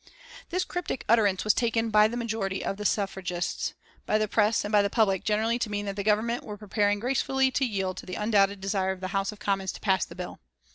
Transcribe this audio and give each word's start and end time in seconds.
This 0.49 0.63
cryptic 0.65 1.05
utterance 1.07 1.43
was 1.43 1.53
taken 1.53 1.91
by 1.91 2.07
the 2.07 2.17
majority 2.17 2.65
of 2.65 2.77
the 2.77 2.85
suffragists, 2.85 3.75
by 4.07 4.17
the 4.17 4.27
press 4.27 4.65
and 4.65 4.71
by 4.71 4.81
the 4.81 4.89
public 4.89 5.23
generally 5.23 5.59
to 5.59 5.69
mean 5.69 5.85
that 5.85 5.95
the 5.95 6.01
Government 6.01 6.43
were 6.43 6.57
preparing 6.57 6.99
gracefully 6.99 7.51
to 7.51 7.63
yield 7.65 7.97
to 7.97 8.07
the 8.07 8.15
undoubted 8.15 8.59
desire 8.61 8.93
of 8.93 8.99
the 8.99 9.09
House 9.09 9.31
of 9.31 9.37
Commons 9.37 9.71
to 9.73 9.79
pass 9.79 10.03
the 10.03 10.15
bill. 10.15 10.39